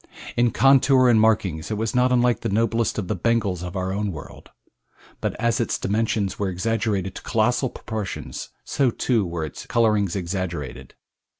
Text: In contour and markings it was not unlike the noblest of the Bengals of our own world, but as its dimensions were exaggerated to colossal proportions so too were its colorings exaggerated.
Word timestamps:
In 0.35 0.49
contour 0.49 1.09
and 1.09 1.21
markings 1.21 1.69
it 1.69 1.77
was 1.77 1.93
not 1.93 2.11
unlike 2.11 2.39
the 2.39 2.49
noblest 2.49 2.97
of 2.97 3.07
the 3.07 3.15
Bengals 3.15 3.61
of 3.61 3.75
our 3.75 3.93
own 3.93 4.11
world, 4.11 4.49
but 5.19 5.35
as 5.35 5.59
its 5.59 5.77
dimensions 5.77 6.39
were 6.39 6.49
exaggerated 6.49 7.13
to 7.13 7.21
colossal 7.21 7.69
proportions 7.69 8.49
so 8.63 8.89
too 8.89 9.23
were 9.23 9.45
its 9.45 9.67
colorings 9.67 10.15
exaggerated. 10.15 10.95